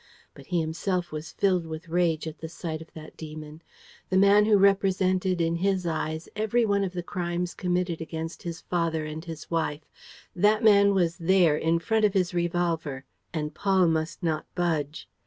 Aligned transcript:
But 0.33 0.47
he 0.47 0.61
himself 0.61 1.11
was 1.11 1.31
filled 1.31 1.67
with 1.67 1.87
rage 1.87 2.25
at 2.27 2.39
the 2.39 2.49
sight 2.49 2.81
of 2.81 2.91
that 2.93 3.15
demon. 3.15 3.61
The 4.09 4.17
man 4.17 4.45
who 4.45 4.57
represented 4.57 5.39
in 5.39 5.57
his 5.57 5.85
eyes 5.85 6.27
every 6.35 6.65
one 6.65 6.83
of 6.83 6.93
the 6.93 7.03
crimes 7.03 7.53
committed 7.53 8.01
against 8.01 8.41
his 8.41 8.61
father 8.61 9.05
and 9.05 9.23
his 9.23 9.51
wife, 9.51 9.87
that 10.35 10.63
man 10.63 10.95
was 10.95 11.17
there, 11.19 11.55
in 11.55 11.77
front 11.77 12.03
of 12.03 12.15
his 12.15 12.33
revolver, 12.33 13.05
and 13.31 13.53
Paul 13.53 13.85
must 13.89 14.23
not 14.23 14.47
budge! 14.55 15.07